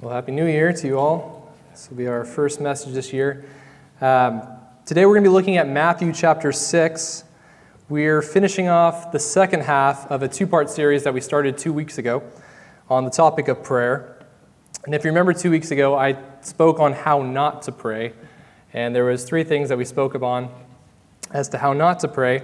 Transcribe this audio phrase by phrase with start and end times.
[0.00, 1.52] Well, Happy New Year to you all.
[1.72, 3.44] This will be our first message this year.
[4.00, 4.42] Um,
[4.86, 7.24] today we're going to be looking at Matthew chapter 6.
[7.88, 11.72] We're finishing off the second half of a two part series that we started two
[11.72, 12.22] weeks ago
[12.88, 14.24] on the topic of prayer.
[14.84, 18.12] And if you remember two weeks ago, I spoke on how not to pray.
[18.72, 20.48] And there was three things that we spoke upon
[21.32, 22.42] as to how not to pray.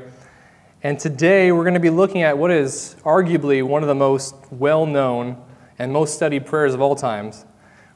[0.83, 4.35] And today we're going to be looking at what is arguably one of the most
[4.51, 5.41] well known
[5.79, 7.47] and most studied prayers of all times,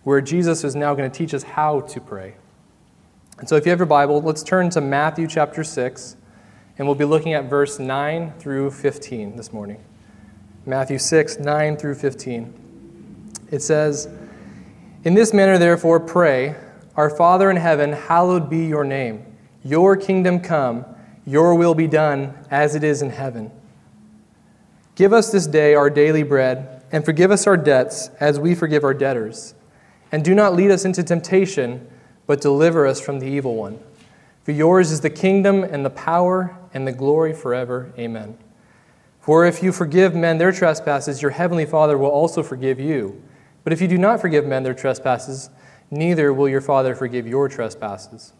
[0.04, 2.34] where Jesus is now going to teach us how to pray.
[3.38, 6.16] And so, if you have your Bible, let's turn to Matthew chapter 6,
[6.77, 9.83] and we'll be looking at verse 9 through 15 this morning.
[10.66, 13.33] Matthew 6, 9 through 15.
[13.50, 14.08] It says,
[15.05, 16.56] In this manner, therefore, pray,
[16.97, 19.24] Our Father in heaven, hallowed be your name.
[19.64, 20.84] Your kingdom come,
[21.24, 23.50] your will be done, as it is in heaven.
[24.95, 28.84] Give us this day our daily bread and forgive us our debts as we forgive
[28.84, 29.55] our debtors.
[30.10, 31.87] And do not lead us into temptation,
[32.27, 33.78] but deliver us from the evil one.
[34.44, 37.92] For yours is the kingdom and the power and the glory forever.
[37.98, 38.39] Amen.
[39.20, 43.22] For if you forgive men their trespasses, your heavenly Father will also forgive you.
[43.62, 45.50] But if you do not forgive men their trespasses,
[45.91, 48.33] neither will your Father forgive your trespasses.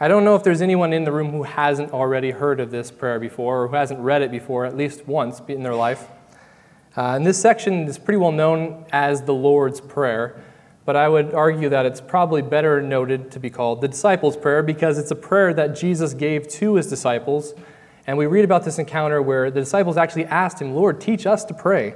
[0.00, 2.90] I don't know if there's anyone in the room who hasn't already heard of this
[2.90, 6.08] prayer before or who hasn't read it before at least once in their life.
[6.96, 10.40] Uh, and this section is pretty well known as the Lord's Prayer,
[10.84, 14.62] but I would argue that it's probably better noted to be called the Disciples' Prayer
[14.62, 17.52] because it's a prayer that Jesus gave to his disciples.
[18.06, 21.44] And we read about this encounter where the disciples actually asked him, Lord, teach us
[21.46, 21.94] to pray.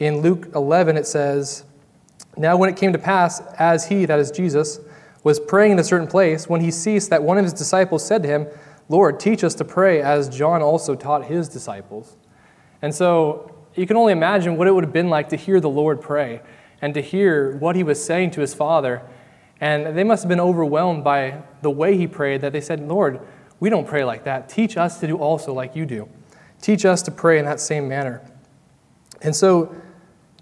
[0.00, 1.62] In Luke 11, it says,
[2.36, 4.80] Now when it came to pass, as he, that is Jesus,
[5.22, 8.24] was praying in a certain place, when he ceased, that one of his disciples said
[8.24, 8.48] to him,
[8.88, 12.16] Lord, teach us to pray, as John also taught his disciples.
[12.82, 15.68] And so you can only imagine what it would have been like to hear the
[15.68, 16.40] Lord pray
[16.80, 19.02] and to hear what he was saying to his father.
[19.60, 23.20] And they must have been overwhelmed by the way he prayed that they said, Lord,
[23.60, 24.48] we don't pray like that.
[24.48, 26.08] Teach us to do also like you do.
[26.60, 28.22] Teach us to pray in that same manner.
[29.22, 29.74] And so,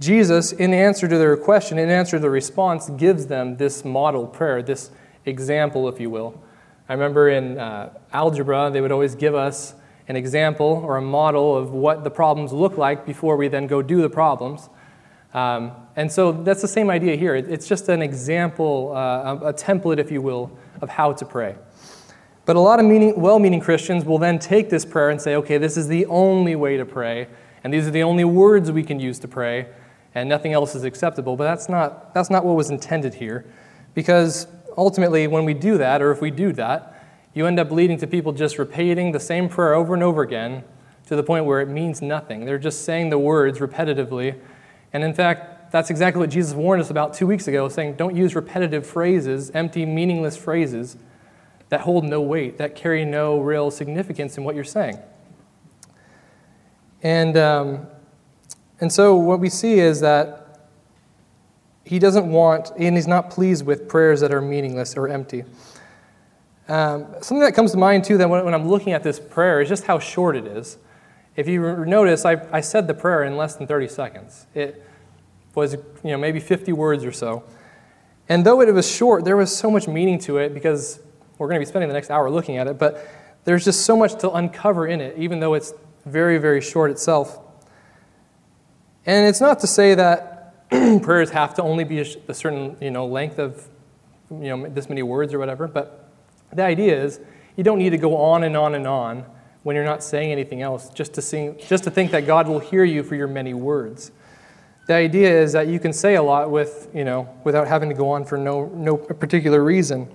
[0.01, 4.27] Jesus, in answer to their question, in answer to the response, gives them this model
[4.27, 4.91] prayer, this
[5.25, 6.43] example, if you will.
[6.89, 9.75] I remember in uh, algebra, they would always give us
[10.09, 13.83] an example or a model of what the problems look like before we then go
[13.83, 14.69] do the problems.
[15.35, 17.35] Um, and so that's the same idea here.
[17.35, 21.57] It's just an example, uh, a template, if you will, of how to pray.
[22.45, 25.37] But a lot of meaning, well meaning Christians will then take this prayer and say,
[25.37, 27.29] okay, this is the only way to pray,
[27.63, 29.69] and these are the only words we can use to pray,
[30.15, 31.37] and nothing else is acceptable.
[31.37, 33.45] But that's not, that's not what was intended here.
[33.95, 37.02] Because ultimately, when we do that, or if we do that,
[37.35, 40.65] you end up leading to people just repeating the same prayer over and over again
[41.07, 42.45] to the point where it means nothing.
[42.45, 44.39] They're just saying the words repetitively.
[44.93, 48.15] And in fact, that's exactly what Jesus warned us about two weeks ago, saying don't
[48.15, 50.97] use repetitive phrases, empty, meaningless phrases
[51.71, 54.99] that hold no weight, that carry no real significance in what you're saying.
[57.03, 57.87] And, um,
[58.81, 60.69] and so what we see is that
[61.85, 65.45] he doesn't want, and he's not pleased with prayers that are meaningless or empty.
[66.73, 69.61] Um, something that comes to mind too, that when, when, I'm looking at this prayer,
[69.61, 70.79] is just how short it is.
[71.37, 74.47] If you notice, I, I said the prayer in less than 30 seconds.
[74.55, 74.83] It
[75.55, 77.45] was, you know, maybe 50 words or so.
[78.27, 80.99] And though it was short, there was so much meaning to it because
[81.37, 83.07] we're going to be spending the next hour looking at it, but
[83.45, 85.75] there's just so much to uncover in it, even though it's
[86.07, 87.39] very, very short itself.
[89.05, 90.71] And it's not to say that
[91.03, 93.69] prayers have to only be a certain, you know, length of,
[94.31, 96.02] you know, this many words or whatever, but
[96.53, 97.21] the idea is
[97.57, 99.25] you don't need to go on and on and on
[99.63, 102.59] when you're not saying anything else just to, sing, just to think that God will
[102.59, 104.11] hear you for your many words.
[104.87, 107.95] The idea is that you can say a lot with, you know, without having to
[107.95, 110.13] go on for no, no particular reason.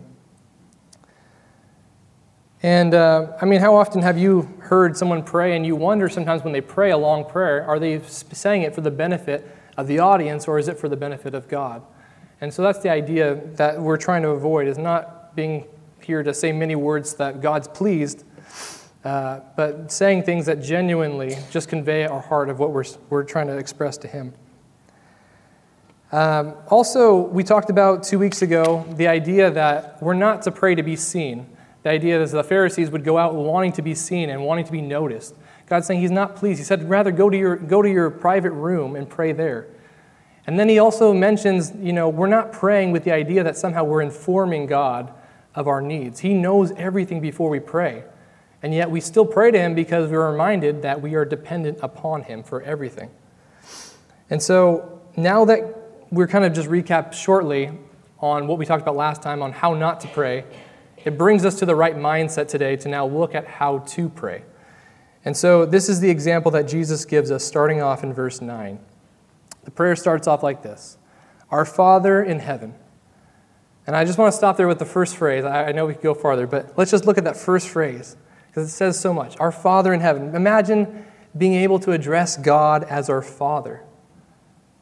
[2.64, 6.44] And uh, I mean, how often have you heard someone pray and you wonder sometimes
[6.44, 10.00] when they pray a long prayer, are they saying it for the benefit of the
[10.00, 11.84] audience or is it for the benefit of God?
[12.42, 15.66] And so that's the idea that we're trying to avoid is not being
[16.08, 18.24] here to say many words that God's pleased,
[19.04, 23.48] uh, but saying things that genuinely just convey our heart of what we're, we're trying
[23.48, 24.34] to express to Him.
[26.14, 30.76] Um, also, we talked about two weeks ago the idea that we're not to pray
[30.76, 31.46] to be seen.
[31.84, 34.72] The idea that the Pharisees would go out wanting to be seen and wanting to
[34.72, 35.36] be noticed.
[35.66, 36.60] God's saying He's not pleased.
[36.60, 39.68] He said, rather go to your, go to your private room and pray there.
[40.46, 43.84] And then He also mentions, you know, we're not praying with the idea that somehow
[43.84, 45.14] we're informing God
[45.58, 46.20] of our needs.
[46.20, 48.04] He knows everything before we pray.
[48.62, 52.22] And yet we still pray to Him because we're reminded that we are dependent upon
[52.24, 53.10] Him for everything.
[54.30, 55.76] And so now that
[56.12, 57.72] we're kind of just recap shortly
[58.20, 60.46] on what we talked about last time on how not to pray,
[61.04, 64.44] it brings us to the right mindset today to now look at how to pray.
[65.26, 68.80] And so this is the example that Jesus gives us starting off in verse 9.
[69.64, 71.00] The prayer starts off like this
[71.50, 72.76] Our Father in heaven.
[73.88, 75.46] And I just want to stop there with the first phrase.
[75.46, 78.18] I know we could go farther, but let's just look at that first phrase
[78.48, 79.40] because it says so much.
[79.40, 80.36] Our Father in heaven.
[80.36, 81.06] Imagine
[81.38, 83.84] being able to address God as our Father.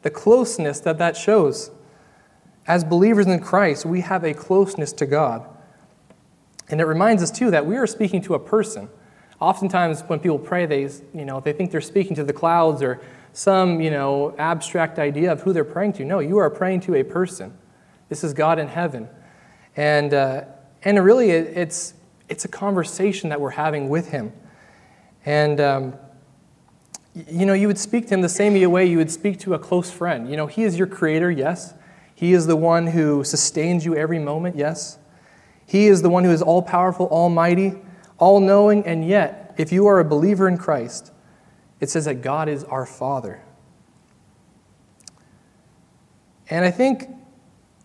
[0.02, 1.70] The closeness that that shows.
[2.66, 5.48] As believers in Christ, we have a closeness to God.
[6.68, 8.88] And it reminds us, too, that we are speaking to a person.
[9.38, 10.82] Oftentimes, when people pray, they,
[11.14, 13.00] you know, they think they're speaking to the clouds or
[13.32, 16.04] some you know, abstract idea of who they're praying to.
[16.04, 17.56] No, you are praying to a person.
[18.08, 19.08] This is God in heaven.
[19.76, 20.44] And, uh,
[20.82, 21.94] and really, it, it's,
[22.28, 24.32] it's a conversation that we're having with Him.
[25.24, 25.94] And, um,
[27.14, 29.58] you know, you would speak to Him the same way you would speak to a
[29.58, 30.30] close friend.
[30.30, 31.74] You know, He is your creator, yes.
[32.14, 34.98] He is the one who sustains you every moment, yes.
[35.66, 37.74] He is the one who is all powerful, almighty,
[38.18, 41.12] all knowing, and yet, if you are a believer in Christ,
[41.80, 43.42] it says that God is our Father.
[46.48, 47.08] And I think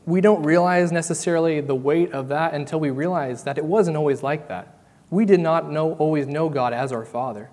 [0.05, 4.23] we don't realize necessarily the weight of that until we realize that it wasn't always
[4.23, 4.77] like that.
[5.09, 7.49] We did not know, always know God as our Father.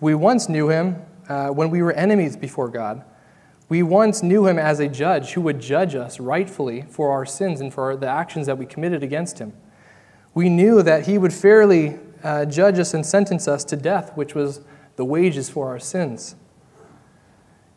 [0.00, 3.04] We once knew Him uh, when we were enemies before God.
[3.68, 7.60] We once knew him as a judge who would judge us rightfully for our sins
[7.60, 9.54] and for the actions that we committed against him.
[10.34, 14.34] We knew that he would fairly uh, judge us and sentence us to death, which
[14.34, 14.60] was
[14.94, 16.36] the wages for our sins.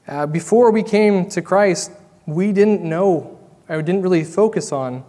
[0.07, 1.91] Uh, before we came to Christ,
[2.27, 3.38] we didn't know,
[3.69, 5.03] or didn't really focus on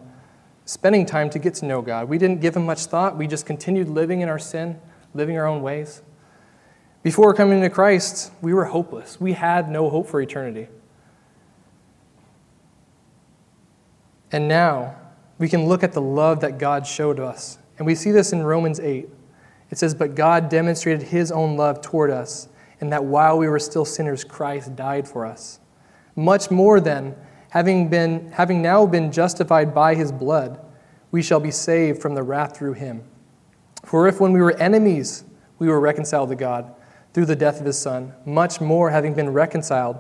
[0.64, 2.08] spending time to get to know God.
[2.08, 3.16] We didn't give him much thought.
[3.16, 4.78] We just continued living in our sin,
[5.14, 6.02] living our own ways.
[7.02, 9.20] Before coming to Christ, we were hopeless.
[9.20, 10.68] We had no hope for eternity.
[14.30, 14.96] And now,
[15.38, 17.58] we can look at the love that God showed us.
[17.78, 19.08] And we see this in Romans 8.
[19.70, 22.48] It says, But God demonstrated his own love toward us,
[22.80, 25.58] and that while we were still sinners, Christ died for us.
[26.14, 27.16] Much more then,
[27.50, 30.61] having, been, having now been justified by his blood,
[31.11, 33.02] we shall be saved from the wrath through him.
[33.85, 35.25] For if when we were enemies,
[35.58, 36.75] we were reconciled to God,
[37.12, 39.97] through the death of his Son, much more, having been reconciled,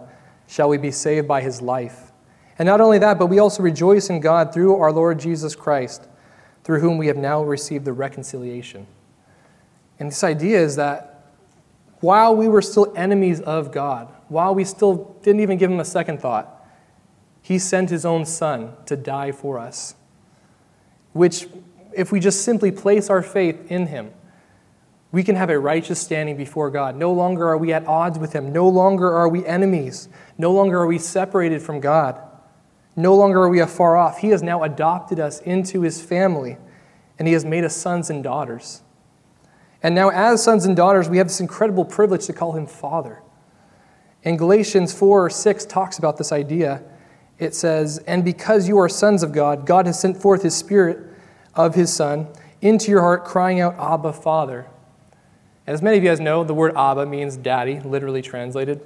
[0.46, 2.12] shall we be saved by his life.
[2.58, 6.06] And not only that, but we also rejoice in God through our Lord Jesus Christ,
[6.62, 8.86] through whom we have now received the reconciliation.
[9.98, 11.32] And this idea is that
[12.00, 15.84] while we were still enemies of God, while we still didn't even give him a
[15.84, 16.59] second thought,
[17.42, 19.94] he sent his own Son to die for us.
[21.12, 21.48] Which,
[21.92, 24.12] if we just simply place our faith in him,
[25.12, 26.96] we can have a righteous standing before God.
[26.96, 28.52] No longer are we at odds with Him.
[28.52, 30.08] No longer are we enemies.
[30.38, 32.20] No longer are we separated from God.
[32.94, 34.18] No longer are we afar off.
[34.18, 36.58] He has now adopted us into His family,
[37.18, 38.82] and He has made us sons and daughters.
[39.82, 43.22] And now, as sons and daughters, we have this incredible privilege to call Him Father.
[44.24, 46.82] And Galatians 4 or 6 talks about this idea.
[47.40, 50.98] It says, And because you are sons of God, God has sent forth His Spirit
[51.54, 52.28] of His Son
[52.60, 54.66] into your heart, crying out, Abba, Father.
[55.66, 58.82] As many of you guys know, the word Abba means daddy, literally translated.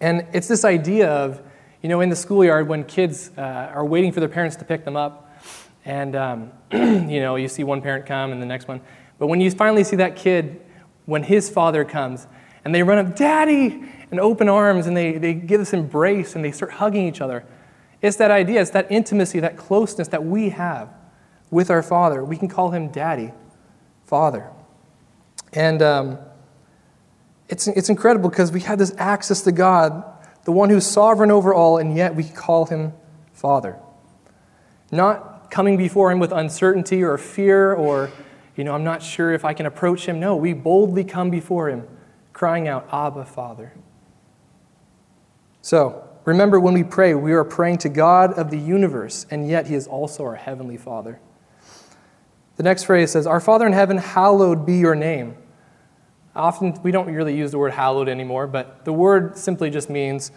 [0.00, 1.40] And it's this idea of,
[1.82, 4.84] you know, in the schoolyard when kids uh, are waiting for their parents to pick
[4.84, 5.40] them up,
[5.86, 8.80] and, um, you know, you see one parent come and the next one.
[9.18, 10.60] But when you finally see that kid,
[11.06, 12.26] when his father comes,
[12.64, 16.44] and they run up, Daddy, and open arms, and they, they give this embrace, and
[16.44, 17.44] they start hugging each other.
[18.04, 20.90] It's that idea, it's that intimacy, that closeness that we have
[21.50, 22.22] with our Father.
[22.22, 23.32] We can call him Daddy,
[24.04, 24.50] Father.
[25.54, 26.18] And um,
[27.48, 30.04] it's, it's incredible because we have this access to God,
[30.44, 32.92] the one who's sovereign over all, and yet we call him
[33.32, 33.78] Father.
[34.92, 38.10] Not coming before him with uncertainty or fear or,
[38.54, 40.20] you know, I'm not sure if I can approach him.
[40.20, 41.88] No, we boldly come before him,
[42.34, 43.72] crying out, Abba, Father.
[45.62, 49.66] So, remember when we pray, we are praying to God of the universe, and yet
[49.66, 51.20] he is also our heavenly Father.
[52.56, 55.36] The next phrase says, Our Father in heaven, hallowed be your name.
[56.36, 60.32] Often we don't really use the word hallowed anymore, but the word simply just means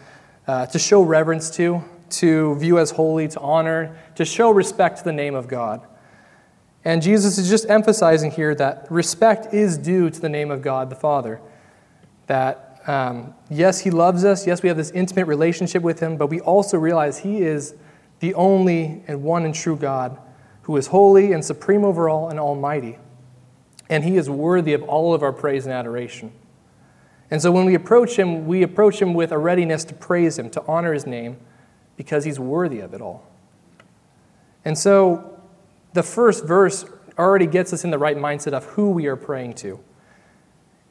[0.47, 5.03] uh, to show reverence to, to view as holy, to honor, to show respect to
[5.03, 5.85] the name of God.
[6.85, 10.89] And Jesus is just emphasizing here that respect is due to the name of God
[10.89, 11.41] the Father.
[12.27, 14.47] That, um, yes, He loves us.
[14.47, 17.75] Yes, we have this intimate relationship with Him, but we also realize He is
[18.19, 20.17] the only and one and true God
[20.63, 22.97] who is holy and supreme over all and almighty
[23.89, 26.31] and he is worthy of all of our praise and adoration.
[27.29, 30.49] And so when we approach him, we approach him with a readiness to praise him,
[30.51, 31.37] to honor his name,
[31.95, 33.25] because he's worthy of it all.
[34.63, 35.39] And so
[35.93, 36.85] the first verse
[37.17, 39.79] already gets us in the right mindset of who we are praying to.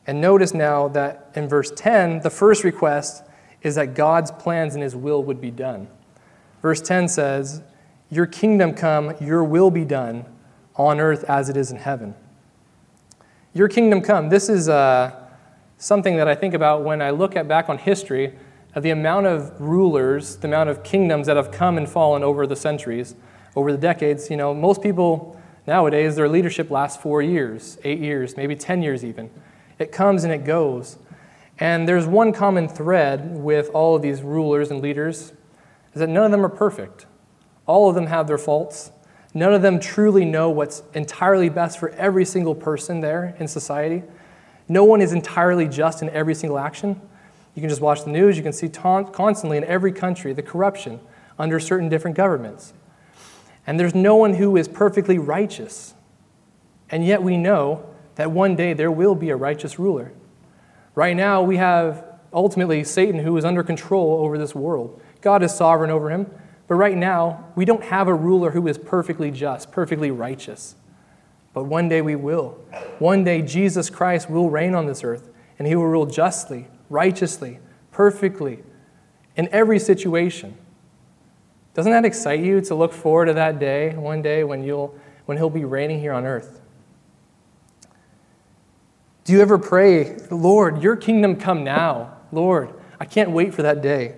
[0.07, 3.25] And notice now that in verse 10, the first request
[3.63, 5.89] is that God's plans and his will would be done.
[6.63, 7.63] Verse 10 says,
[8.11, 10.25] Your kingdom come, your will be done
[10.77, 12.15] on earth as it is in heaven.
[13.53, 14.29] Your kingdom come.
[14.29, 15.29] This is uh,
[15.79, 18.35] something that I think about when I look at back on history
[18.75, 22.47] of the amount of rulers, the amount of kingdoms that have come and fallen over
[22.47, 23.15] the centuries,
[23.57, 24.31] over the decades.
[24.31, 29.05] You know, most people nowadays, their leadership lasts four years, eight years, maybe 10 years
[29.05, 29.31] even.
[29.79, 30.99] It comes and it goes.
[31.59, 35.33] And there's one common thread with all of these rulers and leaders
[35.95, 37.07] is that none of them are perfect.
[37.67, 38.93] All of them have their faults.
[39.33, 44.03] None of them truly know what's entirely best for every single person there in society.
[44.69, 47.01] No one is entirely just in every single action.
[47.55, 51.01] You can just watch the news, you can see constantly in every country the corruption
[51.39, 52.75] under certain different governments.
[53.67, 55.95] And there's no one who is perfectly righteous.
[56.91, 60.13] And yet we know that one day there will be a righteous ruler.
[60.95, 65.01] Right now, we have ultimately Satan who is under control over this world.
[65.21, 66.31] God is sovereign over him.
[66.69, 70.75] But right now, we don't have a ruler who is perfectly just, perfectly righteous.
[71.53, 72.59] But one day we will.
[72.99, 77.61] One day Jesus Christ will reign on this earth, and he will rule justly, righteously,
[77.93, 78.63] perfectly,
[79.37, 80.57] in every situation.
[81.75, 84.95] Doesn't that excite you to look forward to that day, one day when, you'll,
[85.27, 86.61] when he'll be reigning here on earth?
[89.27, 92.17] Do you ever pray, Lord, your kingdom come now?
[92.31, 94.15] Lord, I can't wait for that day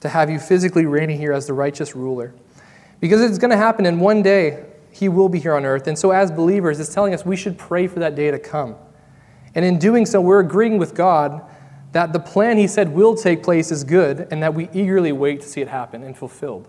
[0.00, 2.32] to have you physically reigning here as the righteous ruler.
[3.00, 5.88] Because it's going to happen, and one day he will be here on earth.
[5.88, 8.76] And so, as believers, it's telling us we should pray for that day to come.
[9.56, 11.42] And in doing so, we're agreeing with God
[11.90, 15.40] that the plan he said will take place is good, and that we eagerly wait
[15.40, 16.68] to see it happen and fulfilled.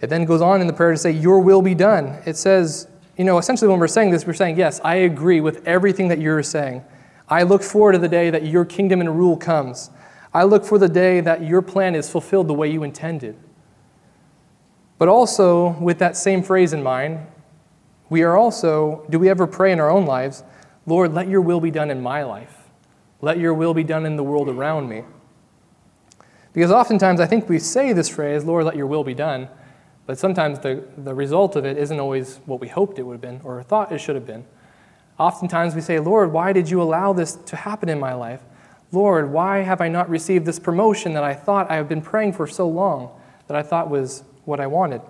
[0.00, 2.22] It then goes on in the prayer to say, Your will be done.
[2.26, 2.86] It says,
[3.20, 6.20] you know, essentially when we're saying this, we're saying, yes, I agree with everything that
[6.20, 6.82] you're saying.
[7.28, 9.90] I look forward to the day that your kingdom and rule comes.
[10.32, 13.36] I look for the day that your plan is fulfilled the way you intended.
[14.96, 17.18] But also, with that same phrase in mind,
[18.08, 20.42] we are also, do we ever pray in our own lives,
[20.86, 22.70] Lord, let your will be done in my life?
[23.20, 25.04] Let your will be done in the world around me.
[26.54, 29.50] Because oftentimes I think we say this phrase, Lord, let your will be done,
[30.10, 33.20] but sometimes the, the result of it isn't always what we hoped it would have
[33.20, 34.44] been or thought it should have been.
[35.20, 38.40] Oftentimes we say, Lord, why did you allow this to happen in my life?
[38.90, 42.32] Lord, why have I not received this promotion that I thought I have been praying
[42.32, 43.12] for so long,
[43.46, 45.00] that I thought was what I wanted?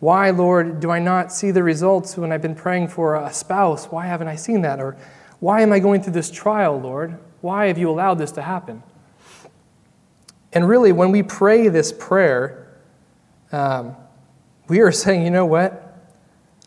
[0.00, 3.84] Why, Lord, do I not see the results when I've been praying for a spouse?
[3.92, 4.80] Why haven't I seen that?
[4.80, 4.96] Or
[5.40, 7.18] why am I going through this trial, Lord?
[7.42, 8.82] Why have you allowed this to happen?
[10.54, 12.78] And really, when we pray this prayer,
[13.52, 13.94] um,
[14.68, 15.88] we are saying, you know what?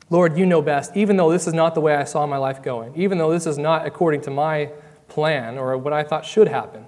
[0.10, 2.62] Lord, you know best, even though this is not the way I saw my life
[2.62, 4.72] going, even though this is not according to my
[5.08, 6.86] plan or what I thought should happen.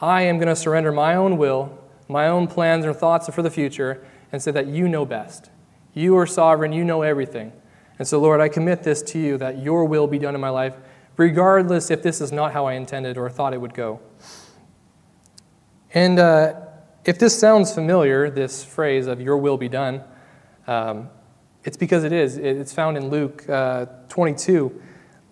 [0.00, 1.76] I am going to surrender my own will,
[2.08, 5.50] my own plans or thoughts for the future, and say that you know best.
[5.92, 7.52] You are sovereign, you know everything.
[7.98, 10.48] And so, Lord, I commit this to you that your will be done in my
[10.48, 10.74] life,
[11.16, 14.00] regardless if this is not how I intended or thought it would go.
[15.92, 16.54] And uh,
[17.10, 20.04] if this sounds familiar, this phrase of your will be done,
[20.68, 21.08] um,
[21.64, 22.36] it's because it is.
[22.36, 24.80] It's found in Luke uh, 22,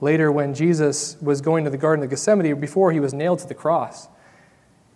[0.01, 3.47] later when Jesus was going to the Garden of Gethsemane before he was nailed to
[3.47, 4.09] the cross.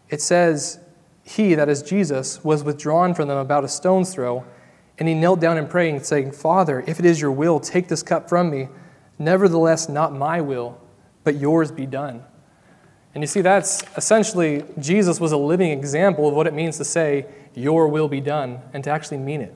[0.09, 0.81] It says,
[1.23, 4.45] He, that is Jesus, was withdrawn from them about a stone's throw,
[4.99, 8.03] and he knelt down and prayed, saying, Father, if it is your will, take this
[8.03, 8.67] cup from me.
[9.21, 10.81] Nevertheless, not my will,
[11.23, 12.25] but yours be done.
[13.14, 16.85] And you see, that's essentially, Jesus was a living example of what it means to
[16.85, 19.54] say, Your will be done, and to actually mean it.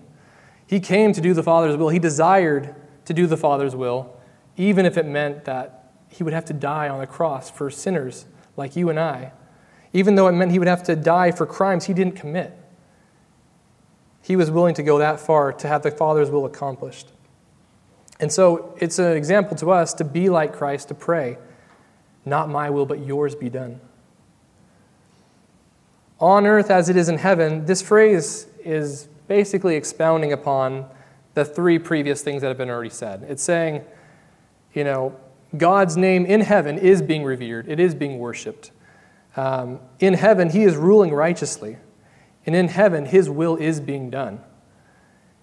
[0.67, 1.89] He came to do the Father's will.
[1.89, 2.75] He desired
[3.07, 4.15] to do the Father's will,
[4.57, 8.27] even if it meant that he would have to die on the cross for sinners
[8.57, 9.33] like you and I.
[9.93, 12.57] Even though it meant he would have to die for crimes he didn't commit.
[14.23, 17.13] He was willing to go that far to have the Father's will accomplished.
[18.19, 21.39] And so it's an example to us to be like Christ, to pray,
[22.27, 23.81] not my will, but yours be done.
[26.19, 30.87] On earth as it is in heaven, this phrase is basically expounding upon
[31.35, 33.25] the three previous things that have been already said.
[33.29, 33.85] It's saying,
[34.73, 35.15] you know,
[35.57, 38.73] God's name in heaven is being revered, it is being worshiped.
[39.37, 41.77] Um, in heaven, He is ruling righteously,
[42.47, 44.41] and in heaven, His will is being done.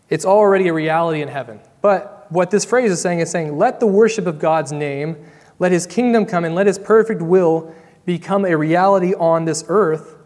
[0.10, 1.60] It's already a reality in heaven.
[1.82, 5.24] But what this phrase is saying is saying, let the worship of God's name,
[5.64, 7.74] let His kingdom come, and let His perfect will
[8.06, 10.18] become a reality on this earth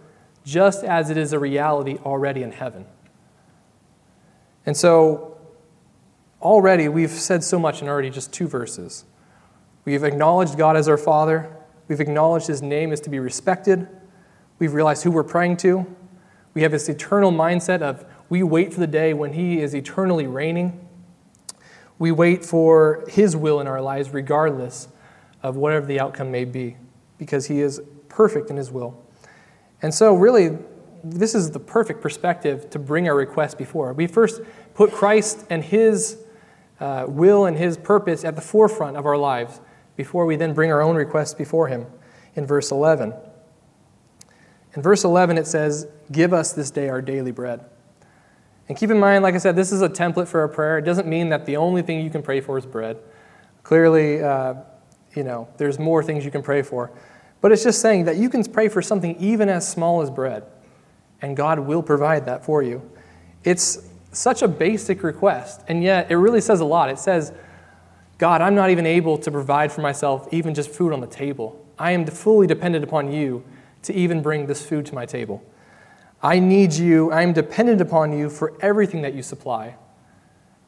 [0.44, 2.88] just as it is a reality already in heaven.
[4.66, 5.38] And so,
[6.42, 9.06] already we've said so much in already just two verses.
[9.86, 11.56] We've acknowledged God as our Father,
[11.88, 13.88] we've acknowledged His name is to be respected,
[14.58, 15.86] we've realized who we're praying to,
[16.56, 20.26] we have this eternal mindset of we wait for the day when He is eternally
[20.26, 20.84] reigning.
[22.00, 24.88] We wait for His will in our lives, regardless
[25.44, 26.78] of whatever the outcome may be,
[27.18, 29.04] because He is perfect in His will.
[29.82, 30.58] And so, really,
[31.04, 33.94] this is the perfect perspective to bring our request before.
[33.94, 34.42] We first
[34.74, 36.18] put Christ and His
[36.80, 39.62] uh, will and His purpose at the forefront of our lives
[39.96, 41.86] before we then bring our own requests before Him
[42.36, 43.14] in verse 11.
[44.76, 47.66] In verse 11, it says, Give us this day our daily bread.
[48.70, 50.78] And keep in mind, like I said, this is a template for a prayer.
[50.78, 52.98] It doesn't mean that the only thing you can pray for is bread.
[53.64, 54.56] Clearly, uh,
[55.18, 56.92] you know, there's more things you can pray for.
[57.42, 60.44] But it's just saying that you can pray for something even as small as bread,
[61.22, 62.82] and God will provide that for you.
[63.44, 66.90] It's such a basic request, and yet it really says a lot.
[66.90, 67.34] It says,
[68.18, 71.64] God, I'm not even able to provide for myself even just food on the table.
[71.78, 73.44] I am fully dependent upon you
[73.84, 75.44] to even bring this food to my table.
[76.22, 79.76] I need you, I am dependent upon you for everything that you supply.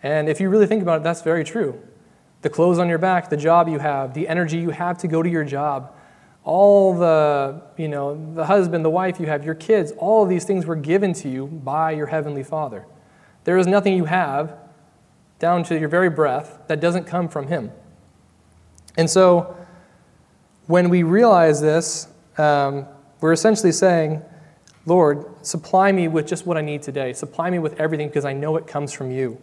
[0.04, 1.82] And if you really think about it, that's very true.
[2.42, 5.22] The clothes on your back, the job you have, the energy you have to go
[5.22, 5.94] to your job,
[6.44, 10.46] all the, you know, the husband, the wife you have, your kids, all of these
[10.46, 12.86] things were given to you by your heavenly Father.
[13.44, 14.58] There is nothing you have,
[15.38, 17.72] down to your very breath, that doesn't come from Him.
[18.98, 19.56] And so,
[20.68, 22.86] when we realize this, um,
[23.22, 24.22] we're essentially saying,
[24.86, 27.14] Lord, supply me with just what I need today.
[27.14, 29.40] Supply me with everything because I know it comes from you.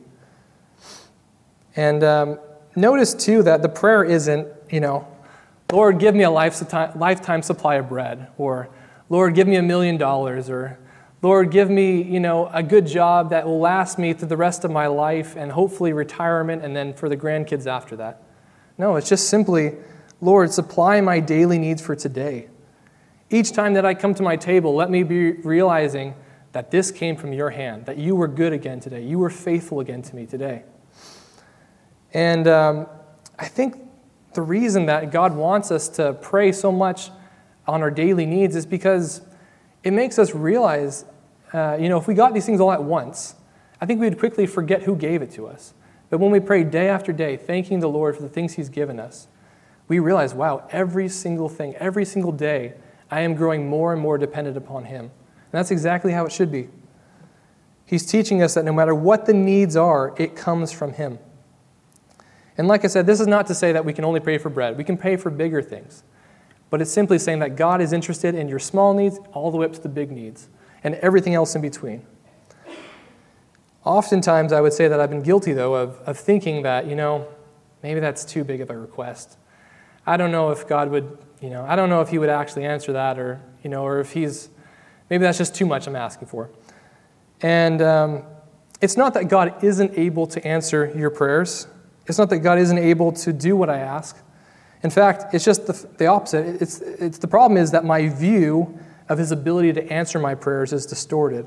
[1.75, 2.39] And um,
[2.77, 5.09] notice, too, that the prayer isn't, you know,
[5.73, 8.69] Lord, give me a lifetime supply of bread, or
[9.09, 10.79] Lord, give me a million dollars, or
[11.23, 14.65] Lord, give me, you know, a good job that will last me through the rest
[14.65, 18.23] of my life and hopefully retirement and then for the grandkids after that.
[18.79, 19.75] No, it's just simply,
[20.21, 22.49] Lord, supply my daily needs for today.
[23.31, 26.15] Each time that I come to my table, let me be realizing
[26.53, 29.03] that this came from your hand, that you were good again today.
[29.03, 30.63] You were faithful again to me today.
[32.13, 32.87] And um,
[33.39, 33.77] I think
[34.35, 37.11] the reason that God wants us to pray so much
[37.67, 39.23] on our daily needs is because
[39.83, 41.05] it makes us realize,
[41.53, 43.35] uh, you know, if we got these things all at once,
[43.81, 45.75] I think we'd quickly forget who gave it to us.
[46.09, 49.01] But when we pray day after day, thanking the Lord for the things He's given
[49.01, 49.29] us,
[49.89, 52.75] we realize, wow, every single thing, every single day,
[53.11, 55.05] I am growing more and more dependent upon Him.
[55.05, 56.69] And that's exactly how it should be.
[57.85, 61.19] He's teaching us that no matter what the needs are, it comes from Him.
[62.59, 64.49] And like I said, this is not to say that we can only pray for
[64.49, 64.77] bread.
[64.77, 66.03] We can pray for bigger things.
[66.71, 69.67] But it's simply saying that God is interested in your small needs all the way
[69.67, 70.49] up to the big needs
[70.83, 72.05] and everything else in between.
[73.85, 77.29] Oftentimes, I would say that I've been guilty, though, of, of thinking that, you know,
[77.83, 79.39] maybe that's too big of a request.
[80.07, 82.65] I don't know if God would, you know, I don't know if He would actually
[82.65, 84.49] answer that or, you know, or if He's,
[85.09, 86.51] maybe that's just too much I'm asking for.
[87.43, 88.25] And um,
[88.81, 91.69] it's not that God isn't able to answer your prayers,
[92.07, 94.17] it's not that God isn't able to do what I ask.
[94.83, 96.63] In fact, it's just the, the opposite.
[96.63, 100.73] It's, it's, the problem is that my view of his ability to answer my prayers
[100.73, 101.47] is distorted.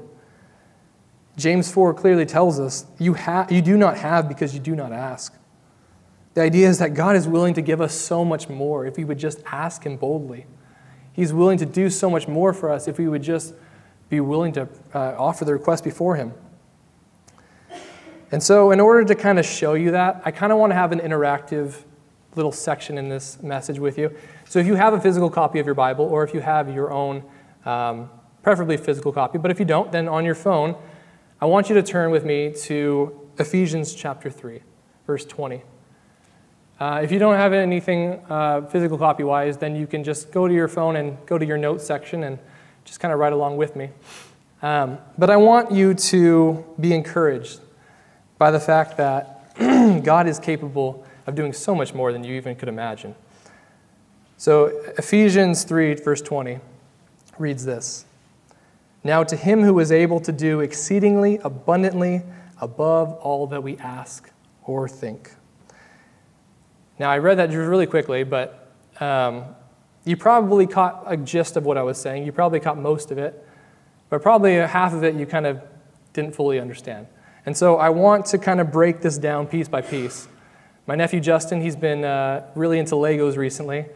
[1.37, 4.91] James 4 clearly tells us you, ha- you do not have because you do not
[4.91, 5.33] ask.
[6.33, 9.05] The idea is that God is willing to give us so much more if we
[9.05, 10.45] would just ask him boldly.
[11.13, 13.53] He's willing to do so much more for us if we would just
[14.09, 16.33] be willing to uh, offer the request before him.
[18.31, 20.75] And so, in order to kind of show you that, I kind of want to
[20.75, 21.83] have an interactive
[22.35, 24.15] little section in this message with you.
[24.47, 26.91] So, if you have a physical copy of your Bible, or if you have your
[26.91, 27.23] own,
[27.65, 28.09] um,
[28.43, 30.75] preferably physical copy, but if you don't, then on your phone,
[31.41, 34.61] I want you to turn with me to Ephesians chapter 3,
[35.07, 35.63] verse 20.
[36.79, 40.47] Uh, if you don't have anything uh, physical copy wise, then you can just go
[40.47, 42.37] to your phone and go to your notes section and
[42.85, 43.89] just kind of write along with me.
[44.61, 47.59] Um, but I want you to be encouraged
[48.39, 49.55] by the fact that
[50.03, 53.13] God is capable of doing so much more than you even could imagine.
[54.37, 56.59] So, Ephesians 3, verse 20
[57.37, 58.05] reads this
[59.03, 62.23] Now, to him who is able to do exceedingly abundantly
[62.61, 64.31] above all that we ask
[64.63, 65.33] or think.
[66.97, 69.43] Now, I read that just really quickly, but um,
[70.05, 72.25] you probably caught a gist of what I was saying.
[72.25, 73.45] You probably caught most of it,
[74.09, 75.61] but probably half of it you kind of
[76.13, 77.07] didn't fully understand.
[77.49, 80.27] And so I want to kind of break this down piece by piece.
[80.85, 83.87] My nephew Justin, he's been uh, really into Legos recently.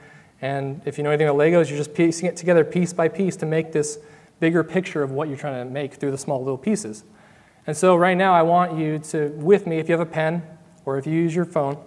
[0.41, 3.35] And if you know anything about Legos, you're just piecing it together piece by piece
[3.35, 3.99] to make this
[4.39, 7.03] bigger picture of what you're trying to make through the small little pieces.
[7.67, 10.41] And so, right now, I want you to, with me, if you have a pen
[10.83, 11.77] or if you use your phone,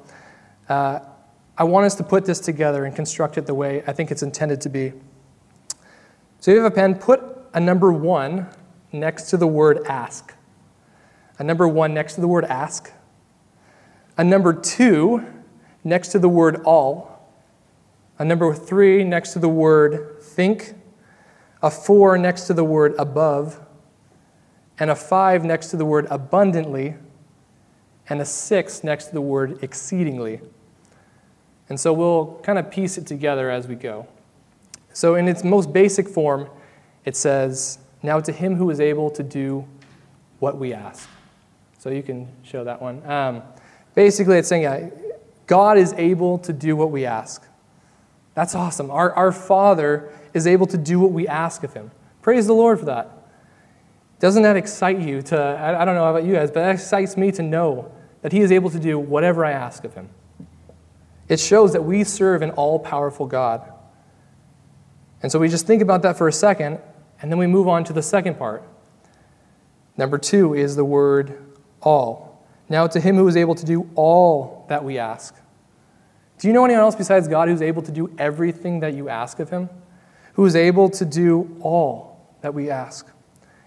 [0.69, 1.01] uh,
[1.59, 4.23] I want us to put this together and construct it the way I think it's
[4.23, 4.93] intended to be.
[6.39, 7.25] So, if you have a pen, put
[7.55, 8.47] a number one
[8.93, 10.36] next to the word ask.
[11.39, 12.93] A number one next to the word ask.
[14.17, 15.25] A number two
[15.85, 17.35] next to the word all.
[18.19, 20.75] A number three next to the word think.
[21.63, 23.61] A four next to the word above.
[24.79, 26.95] And a five next to the word abundantly.
[28.09, 30.41] And a six next to the word exceedingly.
[31.69, 34.07] And so we'll kind of piece it together as we go.
[34.93, 36.49] So, in its most basic form,
[37.05, 39.67] it says, Now to him who is able to do
[40.39, 41.09] what we ask.
[41.79, 43.09] So you can show that one.
[43.09, 43.43] Um,
[43.95, 44.91] basically, it's saying, yeah,
[45.47, 47.47] God is able to do what we ask.
[48.35, 48.91] That's awesome.
[48.91, 51.91] Our, our Father is able to do what we ask of him.
[52.23, 53.11] Praise the Lord for that.
[54.19, 57.17] Doesn't that excite you to, I, I don't know about you guys, but that excites
[57.17, 60.09] me to know that he is able to do whatever I ask of him.
[61.29, 63.73] It shows that we serve an all powerful God.
[65.23, 66.79] And so we just think about that for a second,
[67.21, 68.63] and then we move on to the second part.
[69.97, 71.46] Number two is the word
[71.87, 72.45] all.
[72.69, 75.37] Now, to him who is able to do all that we ask.
[76.39, 79.39] Do you know anyone else besides God who's able to do everything that you ask
[79.39, 79.71] of him?
[80.35, 83.09] Who is able to do all that we ask?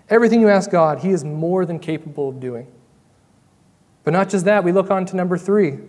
[0.09, 2.67] Everything you ask God, he is more than capable of doing.
[4.03, 5.79] But not just that, we look on to number three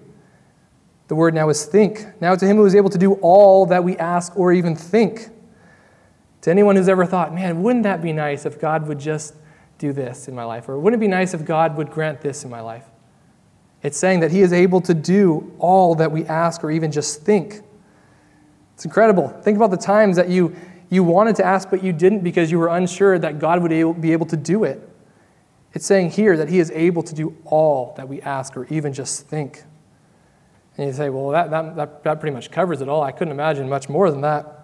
[1.09, 2.07] the word now is think.
[2.21, 5.29] Now to him who is able to do all that we ask or even think.
[6.43, 9.35] To anyone who's ever thought, man, wouldn't that be nice if God would just
[9.81, 10.69] do this in my life?
[10.69, 12.85] Or wouldn't it be nice if God would grant this in my life?
[13.83, 17.23] It's saying that he is able to do all that we ask or even just
[17.23, 17.63] think.
[18.75, 19.29] It's incredible.
[19.29, 20.55] Think about the times that you,
[20.91, 24.13] you wanted to ask, but you didn't because you were unsure that God would be
[24.13, 24.87] able to do it.
[25.73, 28.93] It's saying here that he is able to do all that we ask or even
[28.93, 29.63] just think.
[30.77, 33.03] And you say, well, that, that, that, that pretty much covers it all.
[33.03, 34.57] I couldn't imagine much more than that.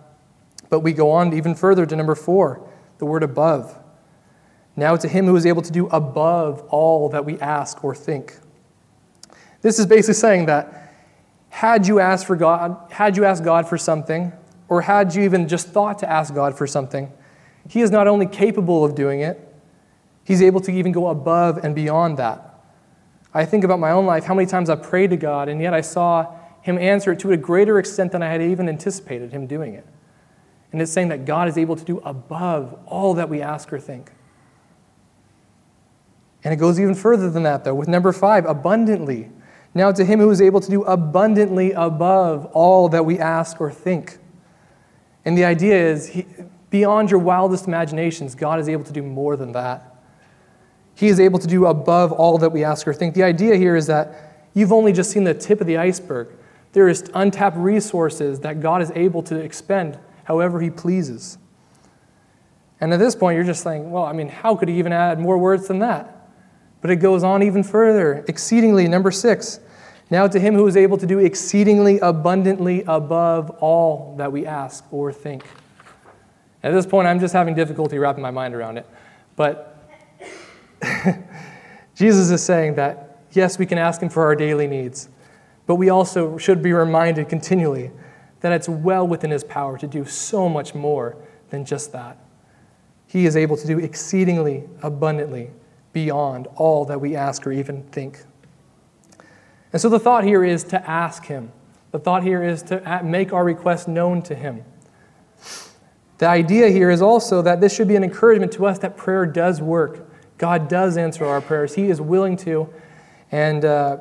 [0.68, 3.78] But we go on even further to number four, the word above.
[4.76, 8.38] Now to him who is able to do above all that we ask or think.
[9.62, 10.94] This is basically saying that
[11.48, 14.32] had you asked for God, had you asked God for something,
[14.68, 17.10] or had you even just thought to ask God for something,
[17.68, 19.54] he is not only capable of doing it,
[20.22, 22.46] he's able to even go above and beyond that.
[23.36, 25.74] I think about my own life, how many times I prayed to God, and yet
[25.74, 29.46] I saw Him answer it to a greater extent than I had even anticipated Him
[29.46, 29.86] doing it.
[30.72, 33.78] And it's saying that God is able to do above all that we ask or
[33.78, 34.10] think.
[36.46, 39.32] And it goes even further than that, though, with number five, abundantly.
[39.74, 43.72] Now, to Him who is able to do abundantly above all that we ask or
[43.72, 44.18] think.
[45.24, 46.24] And the idea is, he,
[46.70, 49.96] beyond your wildest imaginations, God is able to do more than that.
[50.94, 53.16] He is able to do above all that we ask or think.
[53.16, 56.28] The idea here is that you've only just seen the tip of the iceberg.
[56.74, 61.38] There is untapped resources that God is able to expend however He pleases.
[62.80, 65.18] And at this point, you're just saying, well, I mean, how could He even add
[65.18, 66.12] more words than that?
[66.86, 68.24] But it goes on even further.
[68.28, 69.58] Exceedingly, number six.
[70.08, 74.84] Now to Him who is able to do exceedingly abundantly above all that we ask
[74.92, 75.42] or think.
[76.62, 78.86] At this point, I'm just having difficulty wrapping my mind around it.
[79.34, 79.90] But
[81.96, 85.08] Jesus is saying that, yes, we can ask Him for our daily needs,
[85.66, 87.90] but we also should be reminded continually
[88.42, 91.16] that it's well within His power to do so much more
[91.50, 92.16] than just that.
[93.08, 95.50] He is able to do exceedingly abundantly
[95.96, 98.22] beyond all that we ask or even think.
[99.72, 101.50] And so the thought here is to ask Him.
[101.90, 104.62] The thought here is to make our request known to Him.
[106.18, 109.24] The idea here is also that this should be an encouragement to us that prayer
[109.24, 110.06] does work.
[110.36, 111.74] God does answer our prayers.
[111.74, 112.68] He is willing to.
[113.32, 113.96] And uh,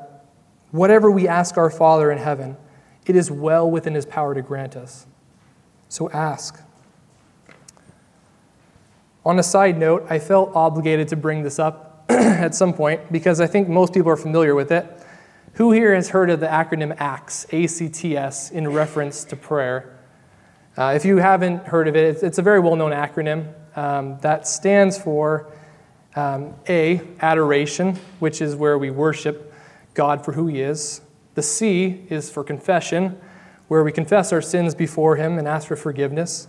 [0.71, 2.57] whatever we ask our Father in heaven,
[3.05, 5.07] it is well within His power to grant us.
[5.87, 6.61] So ask.
[9.25, 13.41] On a side note, I felt obligated to bring this up at some point because
[13.41, 14.85] I think most people are familiar with it.
[15.53, 19.97] Who here has heard of the acronym ACTS, A-C-T-S, in reference to prayer?
[20.77, 24.19] Uh, if you haven't heard of it, it's, it's a very well known acronym um,
[24.19, 25.51] that stands for
[26.15, 29.53] um, A, adoration, which is where we worship
[29.93, 31.01] God for who He is.
[31.35, 33.19] The C is for confession,
[33.67, 36.47] where we confess our sins before Him and ask for forgiveness.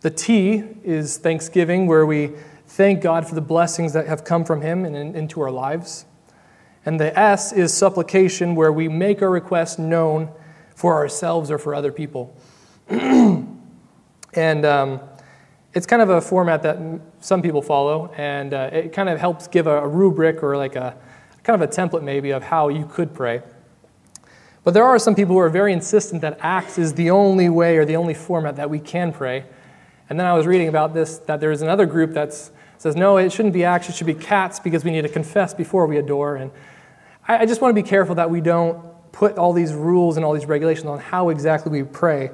[0.00, 2.32] The T is thanksgiving, where we
[2.66, 6.06] thank God for the blessings that have come from Him and in, into our lives.
[6.86, 10.30] And the S is supplication, where we make our requests known
[10.74, 12.36] for ourselves or for other people.
[12.88, 15.00] and um,
[15.72, 16.78] it's kind of a format that
[17.20, 20.76] some people follow, and uh, it kind of helps give a, a rubric or like
[20.76, 20.96] a
[21.42, 23.42] kind of a template maybe of how you could pray.
[24.62, 27.76] But there are some people who are very insistent that Acts is the only way
[27.76, 29.44] or the only format that we can pray.
[30.08, 32.50] And then I was reading about this that there's another group that
[32.84, 35.54] says, no, it shouldn't be Acts, it should be cats because we need to confess
[35.54, 36.36] before we adore.
[36.36, 36.50] And
[37.26, 38.78] I, I just want to be careful that we don't
[39.10, 42.30] put all these rules and all these regulations on how exactly we pray.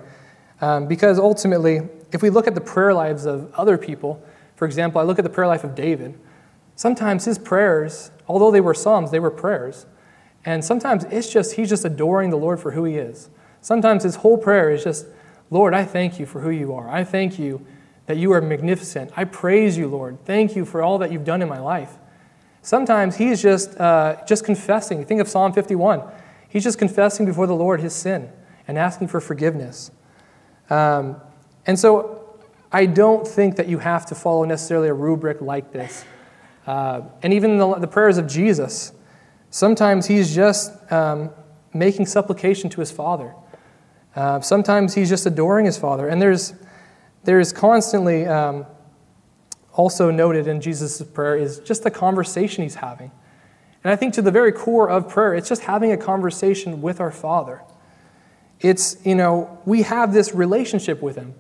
[0.61, 4.21] Um, because ultimately, if we look at the prayer lives of other people,
[4.57, 6.19] for example, I look at the prayer life of David.
[6.75, 9.87] Sometimes his prayers, although they were psalms, they were prayers.
[10.45, 13.31] And sometimes it's just, he's just adoring the Lord for who he is.
[13.61, 15.07] Sometimes his whole prayer is just,
[15.49, 16.89] Lord, I thank you for who you are.
[16.89, 17.65] I thank you
[18.11, 19.13] that you are magnificent.
[19.17, 20.19] I praise you, Lord.
[20.25, 21.93] Thank you for all that you've done in my life.
[22.61, 25.05] Sometimes he's just, uh, just confessing.
[25.05, 26.03] Think of Psalm 51.
[26.49, 28.29] He's just confessing before the Lord his sin
[28.67, 29.93] and asking for forgiveness.
[30.71, 31.21] Um,
[31.67, 32.37] and so
[32.73, 36.05] I don't think that you have to follow necessarily a rubric like this.
[36.67, 38.91] Uh, and even the, the, prayers of Jesus,
[39.51, 41.31] sometimes he's just um,
[41.73, 43.37] making supplication to his Father.
[44.17, 46.09] Uh, sometimes he's just adoring his Father.
[46.09, 46.55] And there's,
[47.25, 48.67] there's constantly um,
[49.73, 53.11] also noted in Jesus' prayer is just the conversation he's having.
[53.83, 57.01] And I think to the very core of prayer, it's just having a conversation with
[57.01, 57.63] our Father.
[58.61, 61.35] It's, you know, we have this relationship with him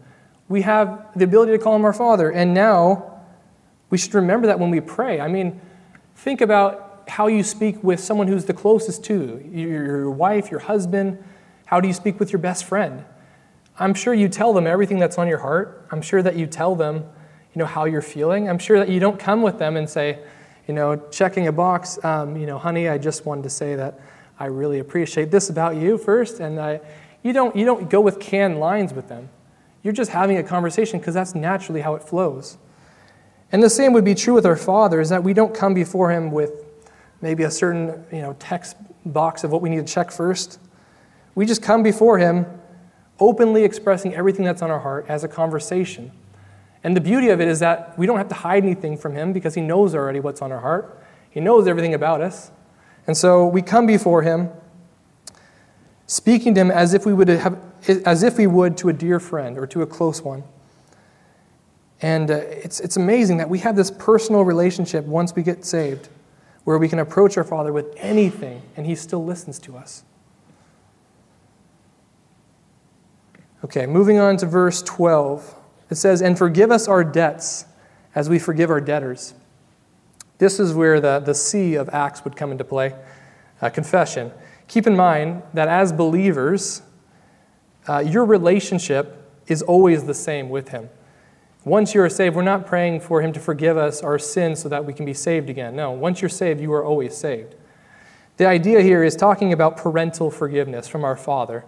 [0.50, 2.30] we have the ability to call him our Father.
[2.30, 3.22] And now
[3.88, 5.20] we should remember that when we pray.
[5.20, 5.58] I mean,
[6.16, 10.60] think about how you speak with someone who's the closest to you your wife, your
[10.60, 11.22] husband.
[11.66, 13.04] How do you speak with your best friend?
[13.80, 15.88] I'm sure you tell them everything that's on your heart.
[15.90, 18.46] I'm sure that you tell them, you know, how you're feeling.
[18.48, 20.18] I'm sure that you don't come with them and say,
[20.68, 23.98] you know, checking a box, um, you know, honey, I just wanted to say that
[24.38, 26.40] I really appreciate this about you first.
[26.40, 26.80] And I,
[27.22, 29.30] you, don't, you don't go with canned lines with them.
[29.82, 32.58] You're just having a conversation because that's naturally how it flows.
[33.50, 36.12] And the same would be true with our Father, is that we don't come before
[36.12, 36.66] Him with
[37.22, 40.60] maybe a certain you know, text box of what we need to check first.
[41.34, 42.44] We just come before Him
[43.20, 46.10] openly expressing everything that's on our heart as a conversation.
[46.82, 49.32] And the beauty of it is that we don't have to hide anything from Him
[49.32, 51.02] because He knows already what's on our heart.
[51.30, 52.50] He knows everything about us.
[53.06, 54.50] And so we come before Him
[56.06, 57.58] speaking to Him as if we would have
[58.04, 60.42] as if we would to a dear friend or to a close one.
[62.02, 66.08] And uh, it's, it's amazing that we have this personal relationship once we get saved,
[66.64, 70.04] where we can approach our Father with anything and He still listens to us.
[73.64, 75.54] Okay, moving on to verse 12.
[75.90, 77.66] It says, And forgive us our debts
[78.14, 79.34] as we forgive our debtors.
[80.38, 82.94] This is where the, the C of Acts would come into play
[83.60, 84.32] uh, confession.
[84.68, 86.82] Keep in mind that as believers,
[87.86, 90.88] uh, your relationship is always the same with Him.
[91.64, 94.68] Once you are saved, we're not praying for Him to forgive us our sins so
[94.70, 95.76] that we can be saved again.
[95.76, 97.54] No, once you're saved, you are always saved.
[98.38, 101.66] The idea here is talking about parental forgiveness from our Father.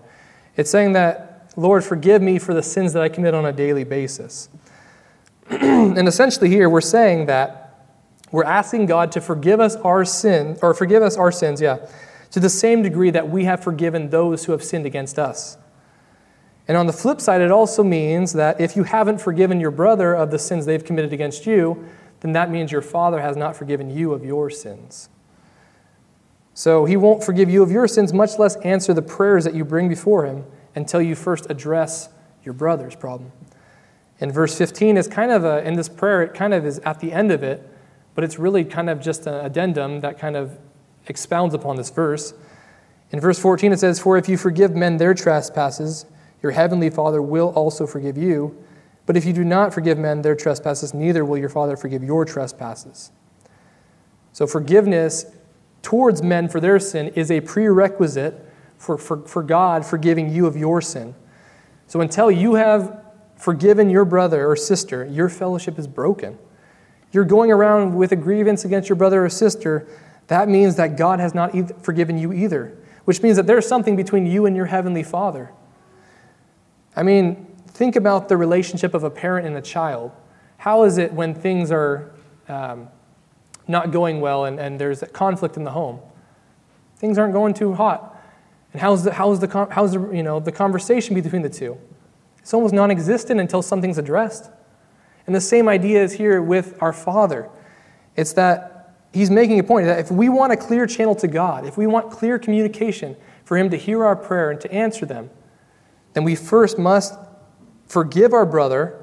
[0.56, 3.84] It's saying that, Lord, forgive me for the sins that I commit on a daily
[3.84, 4.48] basis.
[5.50, 7.62] and essentially, here we're saying that
[8.30, 11.86] we're asking God to forgive us our sin, or forgive us our sins, yeah,
[12.30, 15.58] to the same degree that we have forgiven those who have sinned against us.
[16.66, 20.14] And on the flip side, it also means that if you haven't forgiven your brother
[20.14, 21.84] of the sins they've committed against you,
[22.20, 25.10] then that means your father has not forgiven you of your sins.
[26.54, 29.64] So he won't forgive you of your sins, much less answer the prayers that you
[29.64, 32.08] bring before him until you first address
[32.44, 33.32] your brother's problem.
[34.18, 37.00] In verse 15 is kind of a, in this prayer, it kind of is at
[37.00, 37.68] the end of it,
[38.14, 40.58] but it's really kind of just an addendum that kind of
[41.06, 42.34] expounds upon this verse.
[43.10, 46.06] In verse 14, it says, For if you forgive men their trespasses,
[46.42, 48.56] your heavenly Father will also forgive you.
[49.06, 52.24] But if you do not forgive men their trespasses, neither will your Father forgive your
[52.24, 53.10] trespasses.
[54.32, 55.26] So, forgiveness
[55.82, 58.51] towards men for their sin is a prerequisite
[58.82, 61.14] for, for, for God forgiving you of your sin.
[61.86, 63.04] So, until you have
[63.36, 66.36] forgiven your brother or sister, your fellowship is broken.
[67.12, 69.86] You're going around with a grievance against your brother or sister,
[70.26, 74.26] that means that God has not forgiven you either, which means that there's something between
[74.26, 75.52] you and your heavenly Father.
[76.96, 80.10] I mean, think about the relationship of a parent and a child.
[80.58, 82.12] How is it when things are
[82.48, 82.88] um,
[83.68, 86.00] not going well and, and there's a conflict in the home?
[86.96, 88.11] Things aren't going too hot.
[88.72, 91.78] And how's the, how's, the, how's the, you know, the conversation between the two?
[92.38, 94.50] It's almost non existent until something's addressed.
[95.26, 97.48] And the same idea is here with our Father.
[98.16, 98.68] It's that
[99.12, 101.86] He's making a point that if we want a clear channel to God, if we
[101.86, 105.30] want clear communication for Him to hear our prayer and to answer them,
[106.14, 107.14] then we first must
[107.86, 109.02] forgive our brother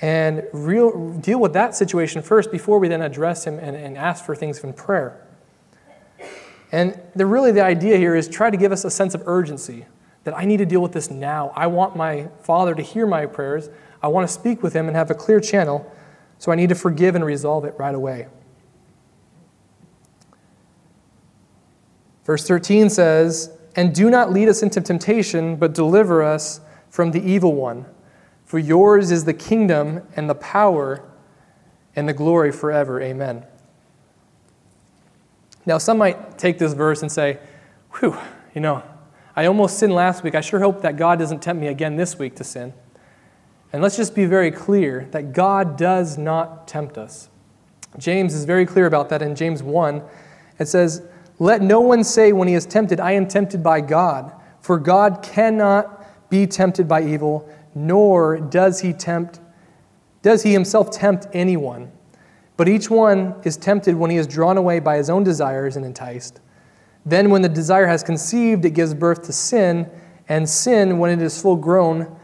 [0.00, 4.24] and real, deal with that situation first before we then address him and, and ask
[4.24, 5.26] for things in prayer.
[6.70, 9.86] And the, really, the idea here is try to give us a sense of urgency
[10.24, 11.52] that I need to deal with this now.
[11.56, 13.70] I want my Father to hear my prayers.
[14.02, 15.90] I want to speak with Him and have a clear channel,
[16.38, 18.28] so I need to forgive and resolve it right away.
[22.24, 27.22] Verse 13 says, And do not lead us into temptation, but deliver us from the
[27.22, 27.86] evil one.
[28.44, 31.02] For yours is the kingdom and the power
[31.96, 33.00] and the glory forever.
[33.00, 33.44] Amen.
[35.68, 37.38] Now, some might take this verse and say,
[38.00, 38.16] Whew,
[38.54, 38.82] you know,
[39.36, 40.34] I almost sinned last week.
[40.34, 42.72] I sure hope that God doesn't tempt me again this week to sin.
[43.70, 47.28] And let's just be very clear that God does not tempt us.
[47.98, 50.02] James is very clear about that in James 1.
[50.58, 51.02] It says,
[51.38, 55.22] Let no one say when he is tempted, I am tempted by God, for God
[55.22, 59.40] cannot be tempted by evil, nor does he tempt
[60.22, 61.92] does he himself tempt anyone.
[62.58, 65.86] But each one is tempted when he is drawn away by his own desires and
[65.86, 66.40] enticed.
[67.06, 69.88] Then, when the desire has conceived, it gives birth to sin,
[70.28, 72.14] and sin, when it is full grown,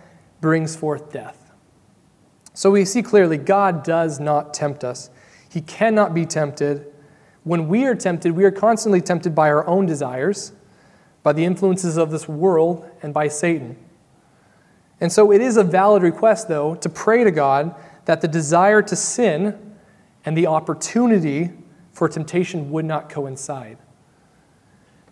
[0.41, 1.53] brings forth death.
[2.53, 5.09] So we see clearly God does not tempt us.
[5.49, 6.93] He cannot be tempted.
[7.45, 10.53] When we are tempted, we are constantly tempted by our own desires,
[11.23, 13.77] by the influences of this world, and by Satan.
[15.01, 17.73] And so it is a valid request, though, to pray to God
[18.07, 19.74] that the desire to sin
[20.25, 21.51] and the opportunity
[21.93, 23.79] for temptation would not coincide.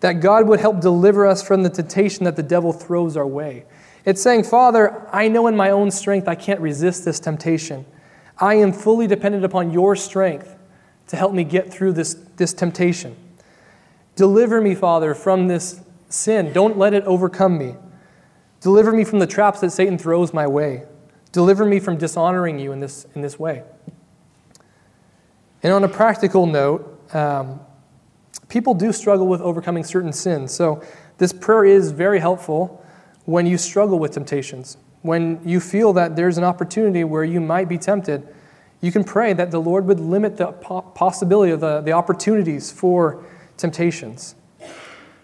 [0.01, 3.65] That God would help deliver us from the temptation that the devil throws our way.
[4.05, 7.85] It's saying, Father, I know in my own strength I can't resist this temptation.
[8.37, 10.57] I am fully dependent upon your strength
[11.07, 13.15] to help me get through this, this temptation.
[14.15, 16.51] Deliver me, Father, from this sin.
[16.51, 17.75] Don't let it overcome me.
[18.59, 20.83] Deliver me from the traps that Satan throws my way.
[21.31, 23.63] Deliver me from dishonoring you in this, in this way.
[25.63, 27.59] And on a practical note, um,
[28.49, 30.53] people do struggle with overcoming certain sins.
[30.53, 30.83] So
[31.17, 32.83] this prayer is very helpful
[33.25, 34.77] when you struggle with temptations.
[35.01, 38.27] When you feel that there's an opportunity where you might be tempted,
[38.81, 43.23] you can pray that the Lord would limit the possibility of the, the opportunities for
[43.55, 44.35] temptations.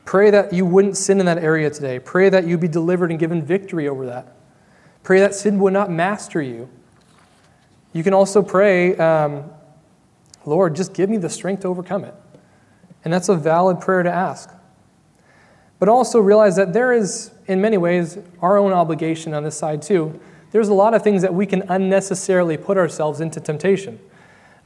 [0.06, 1.99] Pray that you wouldn't sin in that area today.
[1.99, 4.36] Pray that you be delivered and given victory over that.
[5.04, 6.69] Pray that sin would not master you.
[7.91, 9.52] You can also pray um,
[10.49, 12.13] Lord, just give me the strength to overcome it.
[13.05, 14.49] And that's a valid prayer to ask.
[15.77, 19.81] But also realize that there is, in many ways, our own obligation on this side
[19.81, 20.19] too.
[20.51, 23.99] There's a lot of things that we can unnecessarily put ourselves into temptation.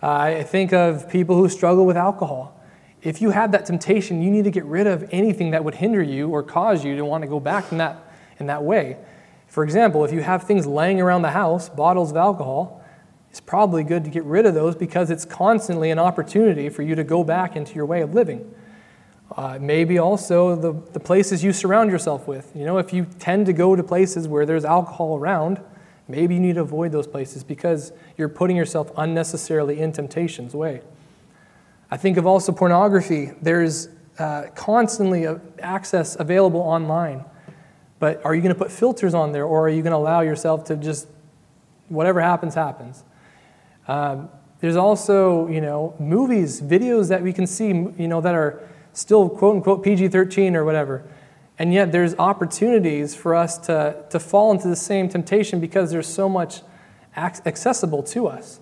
[0.01, 2.59] Uh, I think of people who struggle with alcohol.
[3.01, 6.01] If you have that temptation, you need to get rid of anything that would hinder
[6.01, 8.97] you or cause you to want to go back in that, in that way.
[9.47, 12.82] For example, if you have things laying around the house, bottles of alcohol,
[13.33, 16.93] it's probably good to get rid of those because it's constantly an opportunity for you
[16.93, 18.53] to go back into your way of living.
[19.35, 22.51] Uh, maybe also the, the places you surround yourself with.
[22.55, 25.59] You know, if you tend to go to places where there's alcohol around,
[26.07, 30.81] maybe you need to avoid those places because you're putting yourself unnecessarily in temptation's way.
[31.89, 33.31] I think of also pornography.
[33.41, 35.25] There's uh, constantly
[35.59, 37.25] access available online.
[37.97, 40.21] But are you going to put filters on there or are you going to allow
[40.21, 41.07] yourself to just,
[41.89, 43.03] whatever happens, happens?
[43.87, 48.67] Um, there's also, you know, movies, videos that we can see, you know, that are
[48.93, 51.03] still quote unquote PG 13 or whatever.
[51.59, 56.07] And yet there's opportunities for us to, to fall into the same temptation because there's
[56.07, 56.61] so much
[57.15, 58.59] accessible to us.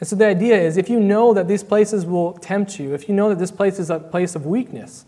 [0.00, 3.08] And so the idea is if you know that these places will tempt you, if
[3.08, 5.06] you know that this place is a place of weakness,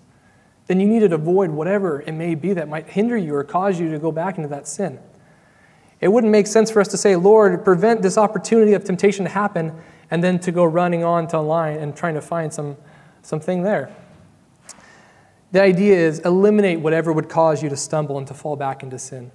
[0.67, 3.79] then you need to avoid whatever it may be that might hinder you or cause
[3.79, 4.99] you to go back into that sin.
[6.01, 9.31] It wouldn't make sense for us to say, Lord, prevent this opportunity of temptation to
[9.31, 9.75] happen,
[10.11, 12.77] and then to go running on to line and trying to find some,
[13.23, 13.95] something there.
[15.53, 18.99] The idea is eliminate whatever would cause you to stumble and to fall back into
[18.99, 19.31] sin.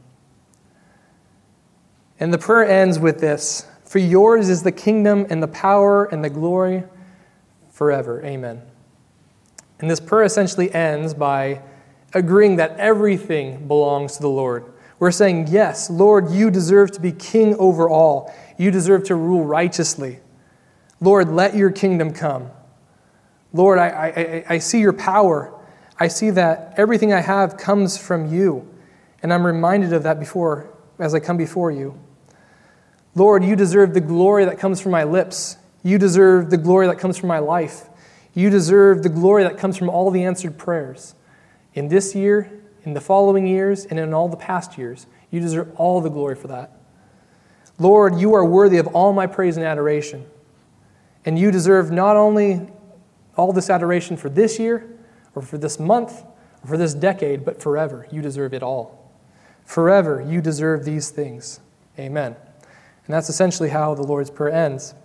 [2.19, 6.23] And the prayer ends with this For yours is the kingdom and the power and
[6.23, 6.83] the glory
[7.69, 8.23] forever.
[8.23, 8.61] Amen.
[9.79, 11.61] And this prayer essentially ends by
[12.13, 14.71] agreeing that everything belongs to the Lord.
[14.99, 18.33] We're saying, Yes, Lord, you deserve to be king over all.
[18.57, 20.19] You deserve to rule righteously.
[21.01, 22.49] Lord, let your kingdom come.
[23.51, 23.87] Lord, I,
[24.49, 25.53] I, I see your power.
[25.99, 28.69] I see that everything I have comes from you.
[29.21, 30.69] And I'm reminded of that before
[30.99, 31.99] as I come before you.
[33.15, 35.57] Lord, you deserve the glory that comes from my lips.
[35.83, 37.87] You deserve the glory that comes from my life.
[38.33, 41.15] You deserve the glory that comes from all the answered prayers.
[41.73, 42.51] In this year
[42.85, 45.07] in the following years and in all the past years.
[45.31, 46.71] You deserve all the glory for that.
[47.77, 50.25] Lord, you are worthy of all my praise and adoration.
[51.25, 52.67] And you deserve not only
[53.35, 54.89] all this adoration for this year,
[55.33, 56.23] or for this month,
[56.63, 58.07] or for this decade, but forever.
[58.09, 59.11] You deserve it all.
[59.65, 61.59] Forever, you deserve these things.
[61.99, 62.35] Amen.
[63.05, 64.95] And that's essentially how the Lord's Prayer ends.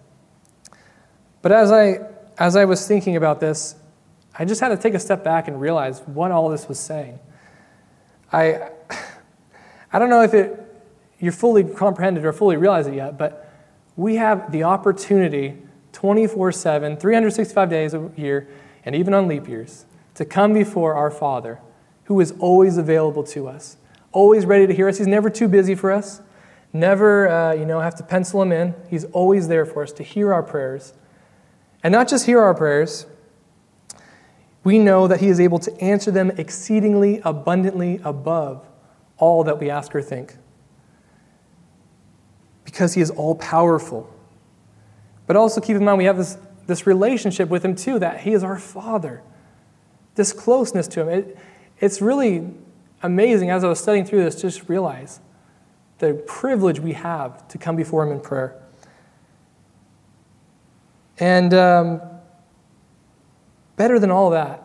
[1.43, 2.01] But as I,
[2.39, 3.75] as I was thinking about this,
[4.39, 7.19] I just had to take a step back and realize what all this was saying.
[8.33, 8.71] I,
[9.93, 10.67] I don't know if it,
[11.19, 13.53] you're fully comprehended or fully realize it yet, but
[13.97, 15.59] we have the opportunity
[15.93, 18.49] 24 7, 365 days a year,
[18.85, 21.61] and even on leap years, to come before our Father,
[22.05, 23.77] who is always available to us,
[24.13, 24.99] always ready to hear us.
[24.99, 26.23] He's never too busy for us,
[26.73, 28.75] never, uh, you know, have to pencil him in.
[28.89, 30.95] He's always there for us to hear our prayers.
[31.83, 33.07] And not just hear our prayers,
[34.63, 38.67] we know that He is able to answer them exceedingly abundantly above
[39.17, 40.37] all that we ask or think.
[42.65, 44.13] Because He is all powerful.
[45.27, 46.37] But also keep in mind, we have this,
[46.67, 49.23] this relationship with Him too, that He is our Father.
[50.15, 51.09] This closeness to Him.
[51.09, 51.39] It,
[51.79, 52.51] it's really
[53.03, 55.21] amazing as I was studying through this to just realize
[55.99, 58.61] the privilege we have to come before Him in prayer.
[61.19, 62.01] And um,
[63.81, 64.63] better than all that,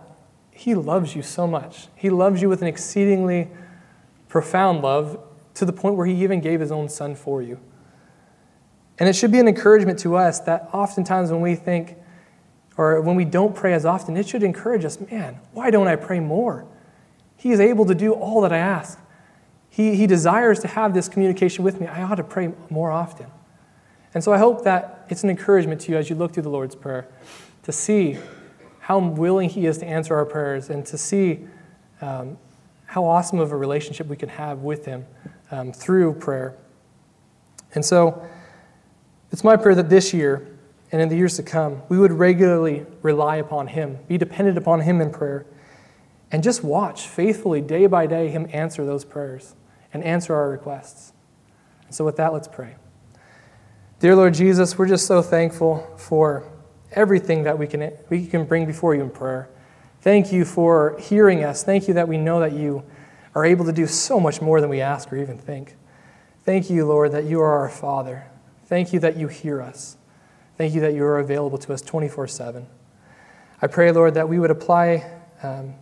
[0.52, 1.88] He loves you so much.
[1.96, 3.48] He loves you with an exceedingly
[4.28, 5.18] profound love
[5.54, 7.58] to the point where He even gave His own Son for you.
[9.00, 11.96] And it should be an encouragement to us that oftentimes when we think,
[12.76, 15.96] or when we don't pray as often, it should encourage us man, why don't I
[15.96, 16.68] pray more?
[17.38, 19.00] He is able to do all that I ask.
[19.70, 21.88] He, he desires to have this communication with me.
[21.88, 23.28] I ought to pray more often.
[24.14, 26.50] And so I hope that it's an encouragement to you as you look through the
[26.50, 27.08] Lord's Prayer
[27.64, 28.18] to see
[28.86, 31.40] how willing He is to answer our prayers and to see
[32.02, 32.38] um,
[32.86, 35.08] how awesome of a relationship we can have with Him
[35.50, 36.56] um, through prayer.
[37.74, 38.24] And so
[39.32, 40.46] it's my prayer that this year
[40.92, 44.82] and in the years to come, we would regularly rely upon Him, be dependent upon
[44.82, 45.48] Him in prayer,
[46.32, 49.56] and just watch faithfully, day by day, Him answer those prayers
[49.94, 51.12] and answer our requests.
[51.88, 52.76] And so, with that, let's pray.
[54.00, 56.52] Dear Lord Jesus, we're just so thankful for
[56.96, 59.50] everything that we can, we can bring before you in prayer.
[60.02, 61.64] Thank you for hearing us.
[61.64, 62.84] Thank you that we know that you
[63.36, 65.76] are able to do so much more than we ask or even think.
[66.44, 68.28] Thank you, Lord, that you are our Father.
[68.68, 69.98] Thank you that you hear us.
[70.58, 72.66] Thank you that you are available to us 24 7.
[73.62, 75.12] I pray, Lord, that we would apply
[75.44, 75.74] um,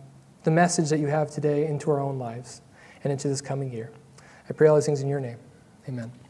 [0.42, 2.60] the message that you have today into our own lives
[3.02, 3.92] and into this coming year.
[4.48, 5.38] I pray all these things in your name.
[5.88, 6.23] Amen.